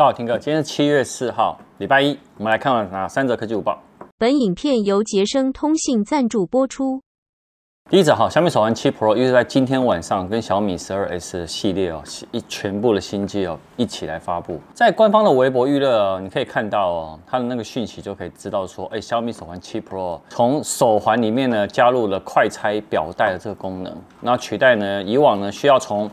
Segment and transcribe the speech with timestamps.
[0.00, 3.78] 大家好，Tim 哥，今天是七月四号，礼拜一，我们来看看哪三则科技午报。
[4.16, 7.02] 本影片由杰生通信赞助播出。
[7.90, 12.02] 第一则哈，小米手环七 Pro 又是在今天晚上跟小米十二 S 系列哦，
[12.32, 14.58] 一全部的新机哦一起来发布。
[14.72, 26.10] 在官方的微博预热哦，你可以看到哦，它的那个讯息就可以知道说，哎，小米手环七 Pro 从手环里面呢加入了快拆表带的这个功能，那取代呢以往呢需要从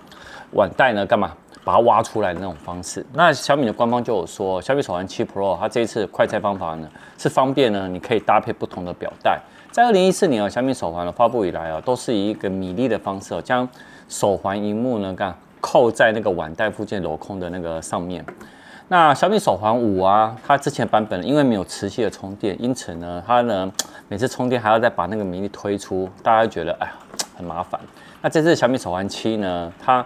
[0.55, 1.31] 腕带呢干嘛
[1.67, 3.05] 把它挖出来的那种方式。
[3.11, 9.37] 那小米的官方就有说，小米手环七 Pro 它这一次快拆方法呢是方便呢，你可以搭配不同的表带。
[9.69, 13.67] 在二零一四年啊，小米手环的发布以来啊，都是以一个米粒的方式将
[14.07, 18.25] 手环荧幕呢，干扣在那个腕带附近镂空的那个上面。
[18.87, 23.69] 那小米手环五啊，它之前版本因为没有磁吸的充电，因此呢，它呢
[24.07, 26.93] 每次充电还要再把那个米粒推出，大家觉得哎呀
[27.35, 27.77] 很麻烦。
[28.21, 30.05] 那这次小米手环七呢，它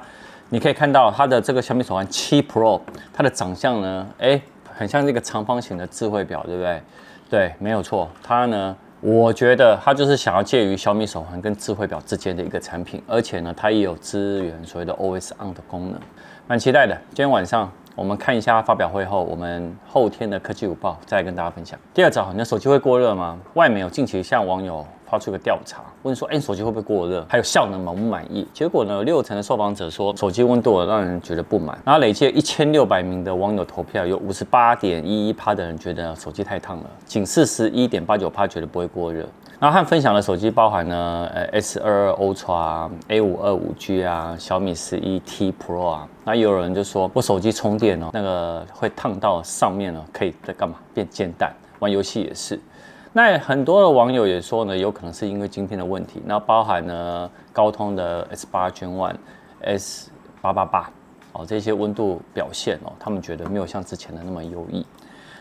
[0.53, 2.81] 你可以看到它的这个小米手环七 Pro，
[3.13, 6.81] 它的长相呢，哎，很像这个长方形的智慧表，对不对？
[7.29, 8.75] 对，没有错，它呢。
[8.99, 15.99] 我觉得它就是想要介于小米手环跟智慧表之间的一个产品，而且呢，它也有支援所谓的 O S on 的功能，
[16.47, 16.93] 蛮期待的。
[17.07, 21.79] 今天晚上我们看一下发表会后，我们后天的科技午报再跟大家分享。
[21.93, 23.39] 第二条，你的手机会过热吗？
[23.53, 24.85] 外媒有近期向网友。
[25.11, 27.25] 发出一个调查，问说：“哎，手机会不会过热？
[27.27, 31.77] 还有效能满不满意？”结果呢，六成的受访者说手机温度让人觉得不满。
[31.83, 39.27] 然后累计一千六百名的网友投票，有五十八点一一趴的人觉得手机太烫了，仅四十一点八九趴觉得不会过热。
[39.59, 46.07] 然后他分享的手机包含呢，呃，S 二二 Ultra 啊、A 五二五 G 啊，小米十一 T Pro 啊。
[46.23, 50.77] 那有人就说我手机充电哦，那个会烫到上面呢，可以在干嘛？
[50.95, 52.59] 变煎蛋，玩游戏也是。
[53.13, 56.21] 那很多的网友也说呢，有可能是因为晶片的问题。
[56.25, 59.15] 那包含呢高通的 S 八 Gen One、
[59.59, 60.09] S
[60.41, 60.89] 八八八
[61.33, 64.85] 哦，这些温度表现哦，他们觉得没有像之前的那么优异。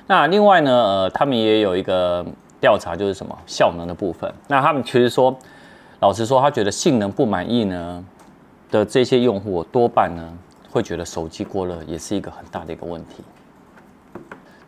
[0.09, 2.27] 那另外呢，呃，他们也有一个
[2.61, 4.33] 调查，就是什么效能的部分。
[4.48, 5.37] 那他们其实说，
[6.01, 8.05] 老实说，他觉得性能不满意呢
[8.69, 10.36] 的这些用户，多半呢
[10.73, 13.23] 会觉得手机过热也是一个很大的一个问题。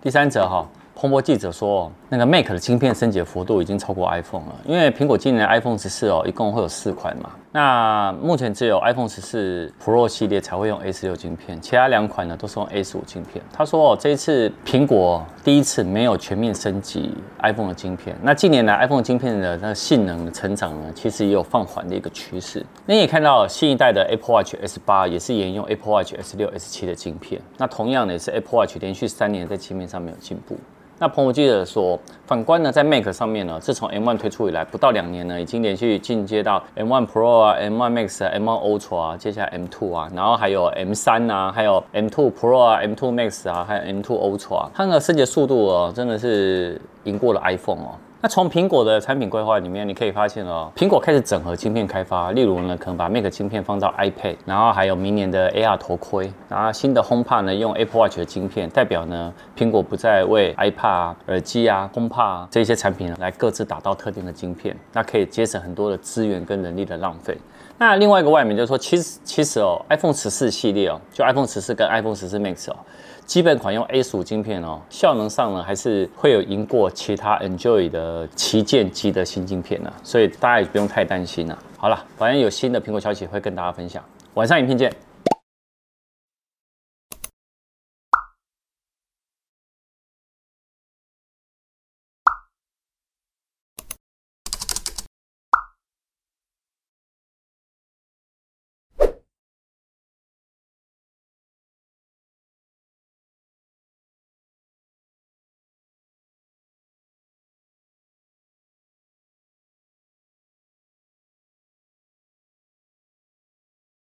[0.00, 0.64] 第三则哈。
[0.94, 7.30] 彭博记者说，那个 Mac 的晶片升级的幅度已经超过 iPhone 了，因为苹果今年 iPhone 十四哦，一共会有四款嘛。
[7.54, 13.44] 那目前只有 iPhone 十四 Pro 系列才会用 A 十六晶片，其他两款呢都是用 A 十五晶片。
[13.52, 18.16] 他说哦，这一次苹果第一次没有全面升级 iPhone 的晶片。
[18.22, 22.64] 那近年来 iPhone 晶片的那个性能的成长呢，其实也有放缓的一个趋势。
[22.86, 27.40] 那你也看到新一代的 Apple Watch S 八也是沿用 Apple Watch S 六 S 七的晶片。
[27.58, 30.56] 那同样呢，也是 Apple Watch 连续三年在晶片上面有进步。
[31.02, 41.82] 那彭博记者说，反观呢，在 Mac 上面呢，自从 M1 推出以来，不到两年呢，已经连续进阶到 M1 Pro 啊、M1 Max 啊、M1 Ultra 啊，接下来 M2 啊，然后还有 M3 啊，还有
[41.92, 47.98] M2 Pro 啊、M2 Max 啊，还有 M2 Ultra 啊，它的升级速度哦，真的是赢过了 iPhone 哦。
[48.24, 67.36] 那从苹果的产品规划里面，你可以发现哦，苹果开始整合晶片开发，例如呢，可能把 Mac 晶片放到 iPad，然后还有明年的 AR 头盔，然后新的 HomePod 呢用 Apple Watch 的晶片，代表呢，苹果不再为 iPad 啊、耳机啊、HomePod 啊这些产品呢来各自打造特定的晶片，那可以节省很多的资源跟人力的浪费。
[67.76, 72.76] 那另外一个外面就是说，其实其实哦，iPhone 十四系列哦，就 iPhone 十四跟 iPhone 十四 Max 哦。
[73.24, 81.58] 基本款用 A 十五晶片哦，效能上呢还是会有赢过其他 Enjoy 的呃旗舰机的新晶片呢，所以大家也不用太担心了。
[81.78, 84.92] 好了，反正有新的苹果消息会跟大家分享，晚上影片见。